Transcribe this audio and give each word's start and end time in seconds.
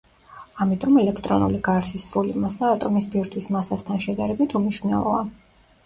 ამიტომ 0.63 0.95
ელექტრონული 1.01 1.59
გარსის 1.67 2.09
სრული 2.11 2.35
მასა 2.47 2.73
ატომის 2.79 3.11
ბირთვის 3.15 3.53
მასასთან 3.59 4.05
შედარებით 4.11 4.61
უმნიშვნელოა. 4.63 5.27